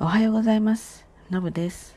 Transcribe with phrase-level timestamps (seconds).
[0.00, 1.06] おはようございます。
[1.30, 1.96] のぶです。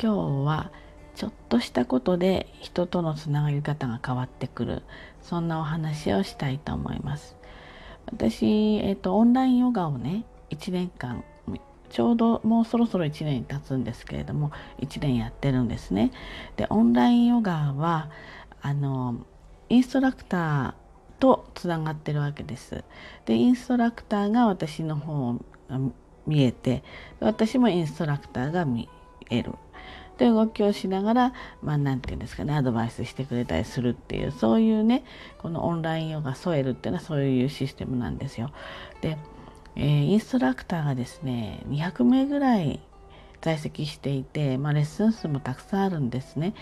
[0.00, 0.70] 今日は
[1.16, 4.82] ちょっとしたことで人とのつながり方が変わってくる。
[5.20, 7.36] そんなお話をしたいと思います。
[8.06, 8.46] 私、
[8.84, 11.24] えーと、オンラインヨガをね1年間
[11.90, 16.12] ちょうどもうそろそろ1年経つんですけれども1年やってるんですね。
[16.56, 18.10] でオンラインヨガは
[18.62, 19.26] あの
[19.68, 20.74] インストラクター
[21.18, 22.84] とつながってるわけです。
[23.26, 25.40] でインストラクターが私の方を
[26.26, 26.82] 見えて
[27.20, 28.88] 私もインストラクターが見
[29.30, 29.52] える
[30.18, 31.32] で動きをしながら
[31.62, 35.04] まあ何て言うんですかねアドバイスしてくれたりするっていうそういうね
[35.38, 38.50] このオンラインヨガ添えるっていうのはそういうシステムなんですよ。
[39.00, 39.18] で、
[39.74, 42.80] えー、インストラクターがですね200名ぐらい
[43.40, 46.54] 在籍していて、まあ、レッスン数もたくさんあるんですね。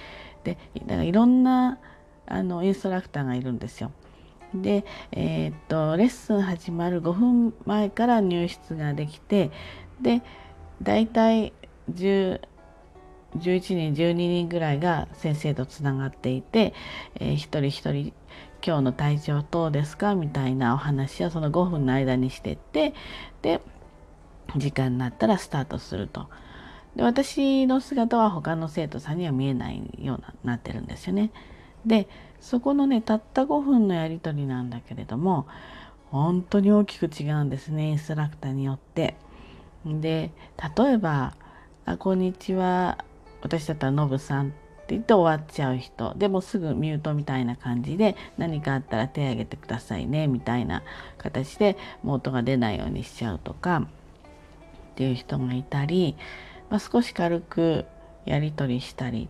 [0.45, 0.57] で
[0.87, 1.79] だからいろんな
[2.27, 3.93] あのインストラクターがいるんですよ。
[4.55, 9.51] で、えー、っとレッスン始まる5分前から入室ができて
[10.01, 10.23] で
[10.83, 11.53] 大体
[11.93, 12.41] 10
[13.37, 16.75] 11人12人ぐらいが先生とつながっていて、
[17.15, 18.13] えー、一人一人
[18.65, 22.95] 今日の体調どうですかみたいなお話をその5分の間にしてって
[23.43, 23.61] で
[24.57, 26.29] 時間になったらスタートすると。
[26.97, 31.31] で私の姿は他の生徒さんには見えないようななってるんですよね。
[31.87, 32.09] で
[32.41, 35.47] そこのねたった5分のやり取りなんだけれども
[36.11, 39.17] 本当に大きく違うんですねインストラクターによって。
[39.87, 40.31] で
[40.77, 41.35] 例えば
[41.87, 43.03] 「あこんにちは
[43.41, 44.57] 私だったらノブさん」って
[44.97, 50.83] 言って終わっちゃう人でもすぐミュートみたいな感じで何かあったら手挙げてくださいねみたいな
[51.17, 53.87] 形でもう音が出ないようにしちゃうとか
[54.91, 56.17] っていう人がいたり、
[56.69, 57.87] まあ、少し軽く
[58.27, 59.29] やり取りしたり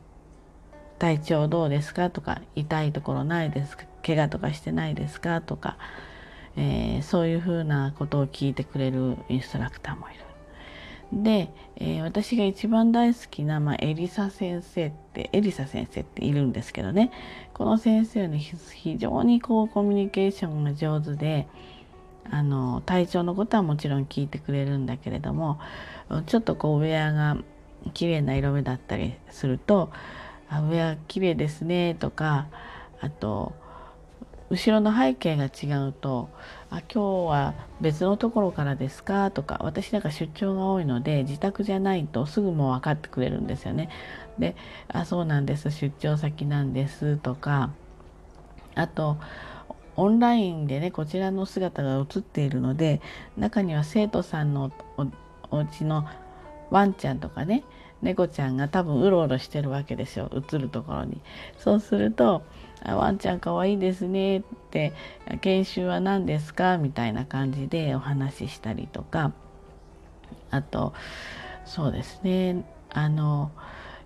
[1.00, 5.76] 体調どうですかとか痛いところないですか怪我とかしてないですかとか、
[6.56, 10.20] えー、そういうふうなことを聞いてくれるインストラクターもいる。
[11.12, 17.10] で、えー、私が一番大好きな、まあ、エリサ先生ってエリサ先生っているんですけどね
[17.52, 21.48] この先生はね非常にこうコミュニケーションが上手で
[22.30, 25.58] あの体調のことはもちろん聞いてくれるんだけれども
[26.26, 27.38] ちょっとこうウェアが
[27.92, 29.90] 綺麗な色目だったりすると
[30.50, 32.48] あ上は綺麗ですねとか
[33.00, 33.52] あと
[34.50, 36.28] 後ろの背景が違うと
[36.70, 43.88] 「あ今日は別のところからですか?」とか私なんか出張が多いので自宅じゃないとすぐもう分かってくれるんですよね。
[44.38, 44.56] で
[44.92, 47.70] 「あそうなんです出張先なんです」とか
[48.74, 49.18] あと
[49.96, 53.00] オンラインでねこちらの姿が映っているので
[53.36, 55.06] 中には生徒さんのお
[55.56, 56.06] お家の
[56.70, 57.62] ワンちゃんとかね
[58.02, 61.20] 猫ちゃんが多分うろうろしてるわけですよ映るところに。
[61.58, 62.42] そうすると
[62.84, 64.92] 「ワンちゃんかわいいですね」って
[65.42, 69.32] 「研修は何ですか?」みたいな感じでお話ししたりとか
[70.50, 70.94] あと
[71.64, 73.50] そうですねあの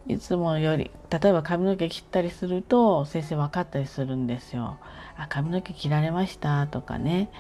[0.07, 4.77] いつもより例えば髪の毛切ったりすると先生分かったりするんですよ。
[5.17, 7.31] あ髪の毛切られましたとかね。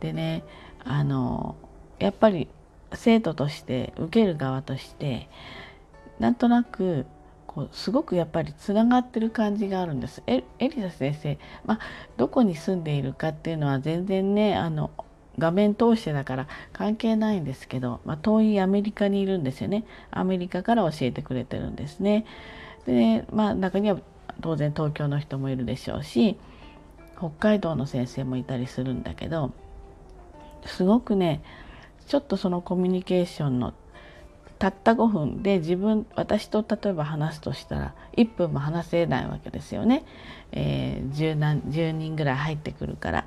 [0.00, 0.42] でね
[0.84, 1.54] あの
[1.98, 2.48] やっぱり
[2.92, 5.28] 生徒として受ける側として
[6.18, 7.06] なんとなく
[7.46, 10.22] こうすごくやっぱりつながってる感じがあるんです。
[10.26, 11.80] エリザ先生、まあ、
[12.16, 14.90] どこに住んでいるかっていうのは全然ねあの
[15.38, 19.84] 画面通してだから関係ないんですけど、まあ、遠いアメリカにいるんですよね。
[20.10, 22.24] アメリカから教えてくれてるんですね。
[22.86, 23.98] でまあ中には
[24.40, 26.36] 当然東京の人もいるでしょうし
[27.16, 29.52] 北海道の先生もいたりするんだけど
[30.66, 31.42] すごくね
[32.06, 33.72] ちょっとそのコミュニケーションの
[34.64, 40.06] たった5分で自分私と例えば話すとしたら1分も話せないわけですよね、
[40.52, 43.26] えー、10, 何10人ぐらい入ってくるから。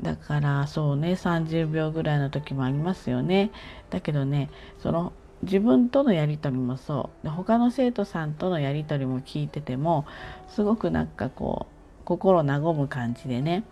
[0.00, 3.50] だからそうね30秒ぐらいの時もありますよね。
[3.90, 4.48] だけどね
[4.78, 5.12] その
[5.42, 7.24] 自分とのやり取りもそう。
[7.24, 10.06] で他の生徒さんとのやり取りも聞いてても
[10.48, 13.62] すごくなんかこう心和む感じでね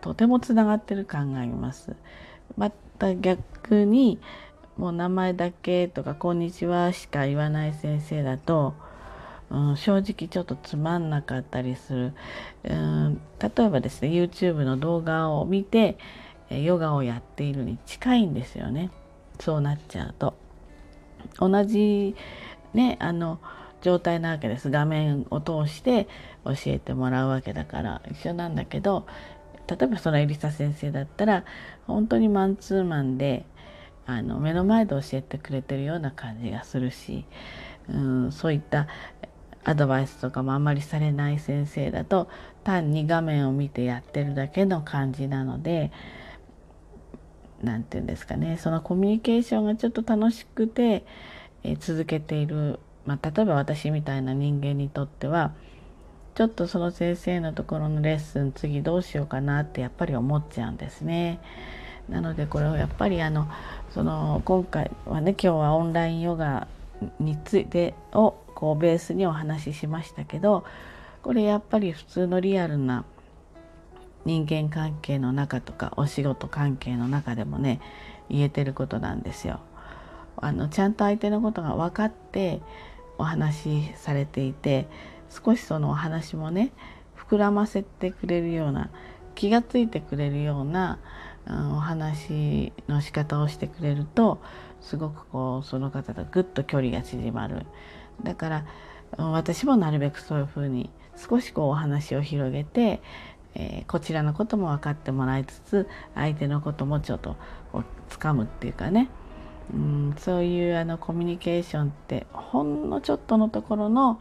[0.00, 1.94] とてもつながってる感があります。
[2.56, 4.18] また逆に
[4.76, 8.74] もう名前だけとか「こんにちは」しか言わない先生だと、
[9.50, 12.12] うん、正直ちょっとつまんなかったりする、
[12.64, 15.98] うん、例えばですね YouTube の動画を見て
[16.50, 18.90] ヨガをやっているに近いんですよね。
[19.38, 20.34] そうなっちゃうと。
[21.38, 22.16] 同じ
[22.74, 23.38] ねあの
[23.82, 24.68] 状態なわけです。
[24.68, 26.08] 画面を通して
[26.44, 28.02] 教えてもらうわけだから。
[28.10, 29.06] 一緒なんだけど
[29.68, 31.44] 例えばそのエリサ先生だったら
[31.86, 33.46] 本当にマンツーマンで
[34.10, 37.24] あの目の前で教えてくれてるような感じがするし、
[37.88, 38.88] うん、そういった
[39.64, 42.28] アドバイスとかもあんまりされない先生だと
[42.64, 45.92] 単に画面を見てやってるだけの感じなので
[47.62, 51.04] 何て言うんですかねそのコミュニケーションがちょっと楽しくて、
[51.62, 55.52] え、続けている、まあ、例えば私みたいな人間にとっては
[56.34, 61.38] ちょっとその先生のところのレッスン次どうしようかなってやっぱり思っちゃうんですね。
[62.10, 63.48] なのでこれをやっぱりあの
[63.94, 66.66] その今回はね今日はオンラインヨガ
[67.18, 70.64] についてをこうベースにお話ししましたけど
[71.22, 73.04] これやっぱり普通のリアルな
[74.24, 77.80] 人間関係の中とかお仕事関係の中でもね
[78.28, 79.60] 言えてることなんですよ。
[80.36, 82.60] あのちゃんと相手のことが分かって
[83.18, 84.88] お話しされていて
[85.28, 86.72] 少しそのお話もね
[87.16, 88.90] 膨らませてくれるような
[89.34, 90.98] 気が付いてくれるような、
[91.46, 94.40] お話の仕方をしてくれると
[94.80, 97.66] すごくこうその方とぐっと距離が縮まる。
[98.22, 98.66] だから、
[99.16, 103.00] 私もなるべくそういうふうに少しこうお話を広げて
[103.54, 107.36] えー、こちらのことも分かってもらいつつ相手のこともちょっと
[107.72, 109.08] こう掴むっていうかね
[109.72, 114.20] うんそういうあのコミュニケーションってほんのちょっとのところの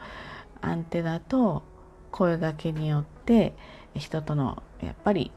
[0.62, 1.64] アンテナと
[2.12, 3.54] 声がけによって
[3.96, 5.32] 人とのやっぱり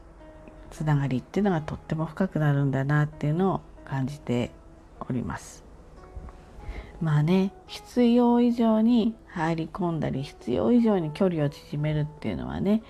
[0.73, 4.51] つながりっていうのがとっても深くなるんだなっていうのを感じて
[4.99, 5.63] おります。
[6.99, 12.81] まあね必要以上に入り込んだり必要以上に距離を縮めるっていうのはね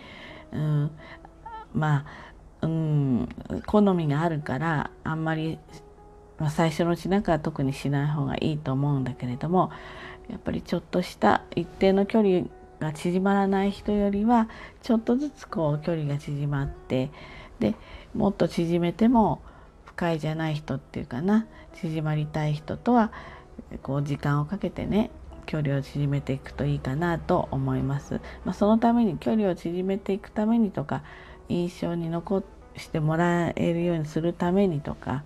[0.51, 0.91] うん、
[1.73, 2.05] ま
[2.61, 3.29] あ、うん、
[3.65, 5.57] 好みがあるからあんまり、
[6.37, 9.71] まあ、最初のうちなんかは特にしない方がいいと思うんだけれども
[10.29, 12.45] やっぱりちょっとした一定の距離
[12.79, 14.47] が縮まらない人よりは
[14.81, 17.09] ちょっとずつこう距離が縮まって
[17.63, 17.75] で
[18.13, 19.41] もっと縮めても
[19.85, 21.47] 不快じゃない人っていうかな。
[21.75, 23.11] 縮まりたい人とは
[23.81, 25.09] こう時間をかけてね
[25.45, 28.19] 距離を縮めていくといいかなと思います。
[28.43, 31.03] まあ、そのために距離を縮めていくためにとか
[31.47, 32.43] 印象に残
[32.75, 35.23] してもらえるようにするためにとか、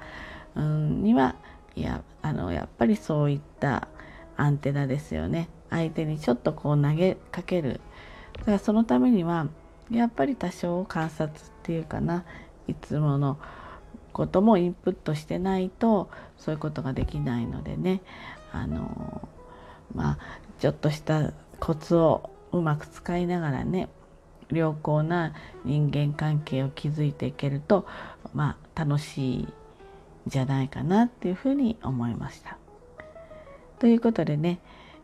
[0.56, 1.36] うん、には
[1.75, 3.88] いやあのやっぱりそういった
[4.38, 5.50] アンテナですよね。
[5.72, 7.81] 相手にちょっとこう投げかける。
[8.39, 9.48] だからそのためには
[9.92, 12.25] やっぱり多少観察っていうかな
[12.68, 13.38] いつもの
[14.13, 18.01] こともインプットしてないとそういうことができないのでね
[18.51, 19.28] あの
[19.94, 20.18] まあ
[20.60, 23.89] ちょっとしたコツをうまく使いながらね
[24.50, 25.34] 良好な
[25.66, 27.86] 人間関係を築いていけると
[28.34, 29.54] まあ楽しいん
[30.25, 32.57] じゃないかなっていうふうに思いました。
[33.80, 34.60] ということでね、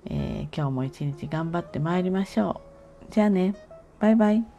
[0.06, 2.62] えー、今日も一日頑張ってまいりましょ
[3.10, 3.14] う。
[3.14, 3.56] じゃあね
[4.00, 4.53] バイバイ。